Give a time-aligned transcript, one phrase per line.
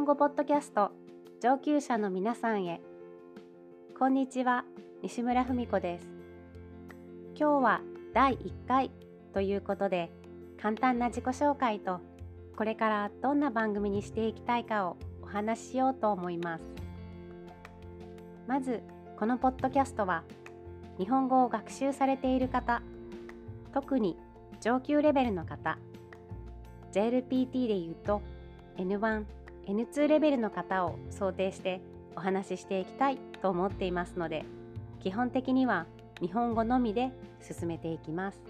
[0.00, 0.92] 本語ポッドキャスト
[1.42, 2.80] 上級者の皆さんへ。
[3.98, 4.64] こんにちは
[5.02, 6.08] 西村文子です。
[7.38, 7.80] 今日は
[8.14, 8.90] 第1回
[9.34, 10.10] ということで
[10.58, 12.00] 簡単な自己紹介と
[12.56, 16.64] これからどんな番組にしていきたいかをお話ししようと思います。
[18.46, 18.82] まず
[19.18, 20.24] このポッドキャストは
[20.98, 22.80] 日本語を学習されている方
[23.74, 24.16] 特に
[24.62, 25.76] 上級レベルの方
[26.90, 28.22] JLPT で言うと
[28.78, 29.24] N1、
[29.70, 31.80] N2 レベルの方を想定して
[32.16, 34.44] お話ししていきたいと思っていますので
[35.00, 35.86] 基本的には
[36.20, 38.42] 日本語のみで進めていきます。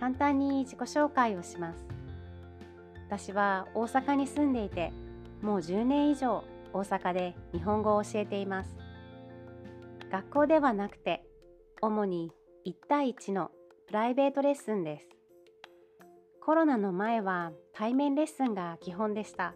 [0.00, 1.86] 簡単に自己紹介をします。
[3.06, 4.92] 私は大阪に住んでいて
[5.40, 6.42] もう10年以上
[6.72, 8.76] 大阪で日本語を教えています。
[10.10, 11.22] 学校ではなくて
[11.80, 12.32] 主に
[12.66, 13.50] 1対1の
[13.86, 15.13] プライベートレッスンです。
[16.44, 19.54] コロナの前は対面レッスンが基本でした。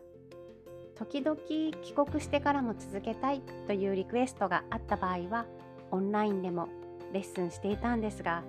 [0.96, 5.44] 時々帰国してからも続けたいというリクエストがあった場合は
[5.90, 6.70] オンラインでも
[7.12, 8.42] レッスンしていたんですが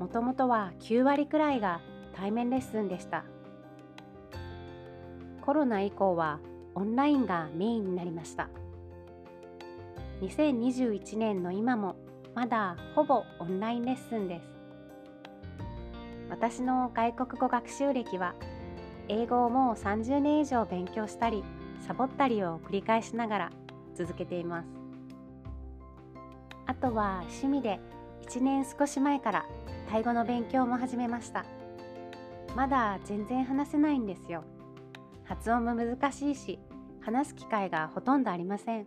[0.00, 1.80] もともとは9割くらいが
[2.12, 3.24] 対面レッスンでした。
[5.42, 6.40] コロナ以降は
[6.74, 8.48] オンラインがメインになりました。
[10.22, 11.94] 2021年の今も
[12.34, 14.55] まだほぼオンラインレッスンです。
[16.28, 18.34] 私の外国語学習歴は
[19.08, 21.44] 英語をもう30年以上勉強したり
[21.86, 23.50] サボったりを繰り返しながら
[23.94, 24.68] 続けています。
[26.66, 27.78] あとは趣味で
[28.28, 29.46] 1年少し前から
[29.88, 31.44] タイ語の勉強も始めました。
[32.56, 34.42] まだ全然話せないんですよ。
[35.24, 36.58] 発音も難しいし
[37.00, 38.86] 話す機会がほとんどありません。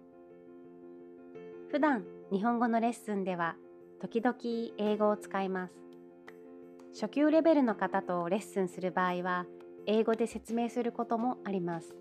[1.71, 3.55] 普段日本語のレッスンでは
[4.01, 4.35] 時々
[4.77, 5.88] 英語を使います。
[6.99, 9.45] 初級レベルの方とレッスンする場合は
[9.85, 11.95] 英語で説明することもあります。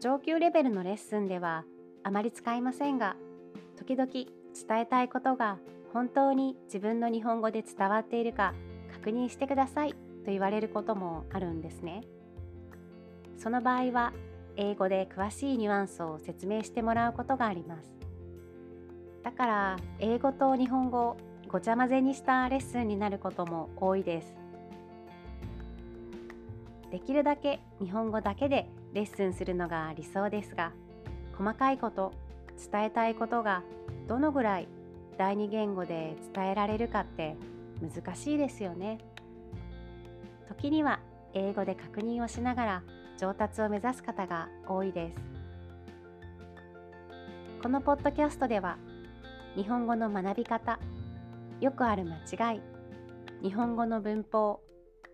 [0.00, 1.64] 上級レベルのレッスンでは
[2.02, 3.14] あまり使いませんが
[3.78, 4.26] 時々伝
[4.72, 5.58] えたいことが
[5.92, 8.54] 本当に自分の日本語で伝わっているか
[8.92, 9.96] 確認してくださいと
[10.32, 12.02] 言われることもあるんですね。
[13.38, 14.12] その場合は
[14.56, 17.88] 英語で詳しいニュアンスを説明してもらうことがあります。
[19.22, 21.16] だから英語と日本語
[21.50, 24.32] ごちゃ混ぜにしたレッスンになることも多いです。
[26.92, 30.72] できるだけ日本語だけでレッスンするのが理想ですが
[31.36, 32.12] 細かいこと
[32.72, 33.62] 伝えたいことが
[34.06, 34.68] どのぐらい
[35.18, 37.36] 第二言語で伝えられるかって
[37.80, 38.98] 難しいですよね。
[40.48, 41.00] 時には
[41.34, 42.82] 英語で確認をしながら
[43.18, 45.16] 上達を目指す方が多いです。
[47.60, 48.76] このポッドキャストでは
[49.56, 50.78] 日本語の学び方
[51.60, 52.60] よくある間違い。
[53.42, 54.60] 日本語の文法。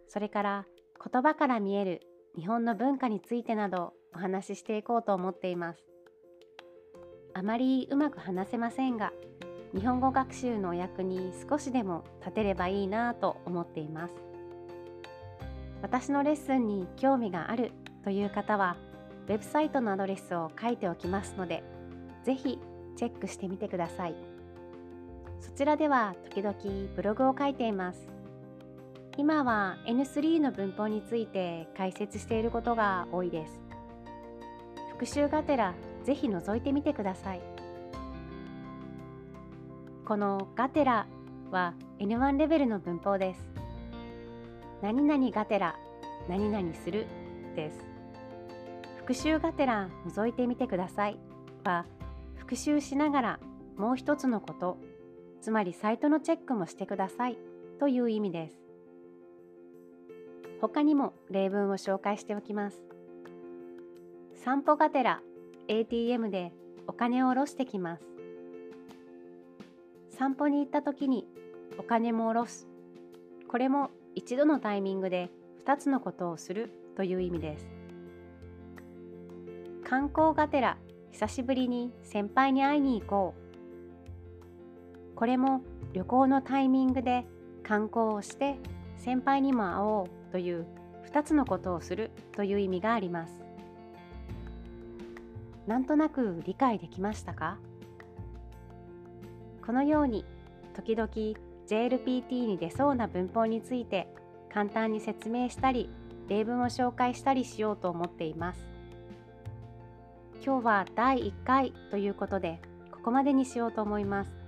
[0.09, 0.67] それから
[1.13, 2.01] 言葉から見える
[2.37, 5.81] 日本の文化についてなどお話ししていこうと思っています。
[7.35, 9.13] あまりうまく話せませんが
[9.75, 14.15] 日本語学習のお役に少しでも立てればいいなと思っています。
[15.83, 17.73] 私のレッスンに興味がある
[18.05, 18.77] という方は
[19.29, 21.65] ウェブサイトのアドレスを書いておきますので
[22.25, 22.61] ぜひ
[22.97, 24.36] チェックしてみてください。
[25.41, 26.57] そちらでは時々
[26.95, 28.09] ブログを書いています。
[29.17, 33.61] 今は N3 の文法について解説していることが多いです。
[34.91, 35.75] 復習がてら
[36.05, 37.41] ぜひ覗いてみてください。
[40.05, 41.07] このガテラ
[41.51, 43.41] は N1 レベルの文法です。
[44.83, 45.77] 何々がてら
[46.29, 47.07] 何々する
[47.55, 47.97] です。
[49.07, 51.17] 復習がてら覗いてみてください
[51.63, 51.87] は
[52.35, 53.41] 復習しながら
[53.77, 54.79] もう一つのこと
[55.41, 57.39] つまりサイトのチェックもしてください
[57.79, 58.67] という意味です。
[60.61, 62.83] 他にも例文を紹介しておきます。
[64.35, 65.21] 散歩がてら
[65.69, 66.53] ATM で
[66.87, 68.05] お金を下ろしてきます。
[70.11, 71.27] 散歩に行った時に
[71.79, 72.69] お金も下ろす。
[73.49, 75.31] これも一度のタイミングで
[75.65, 77.69] 2つのことをするという意味です。
[79.85, 80.79] 観光がてら
[81.13, 83.46] 久しぶりに先輩に会いに行こう。
[85.17, 85.63] これも
[85.95, 87.27] 旅行のタイミングで
[87.63, 88.59] 観光をして
[88.99, 90.67] 先輩にも会おうという
[91.11, 93.33] 2つのことをするという意味があります。
[95.67, 97.59] なんとなく理解できましたか？
[99.65, 100.25] このように
[100.75, 101.09] 時々
[101.67, 104.07] JLPT に出そうな文法について
[104.53, 105.91] 簡単に説明したり
[106.29, 108.61] 例文を紹介したりしようと思っています。
[110.45, 112.61] 今日は第1回ということで
[112.93, 114.46] ここまでにしようと思います。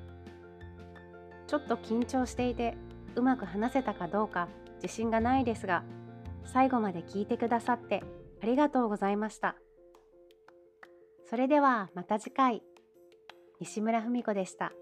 [1.48, 2.76] ちょっと緊張していて
[3.16, 4.46] うまく話せたかどうか
[4.80, 5.82] 自信がないですが
[6.44, 8.04] 最後まで聞いてくださって
[8.40, 9.56] ありがとうございました。
[11.28, 12.62] それではまた次回。
[13.60, 14.72] 西村文子でした。